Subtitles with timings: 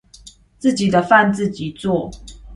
[0.57, 2.09] 自己的飯自己做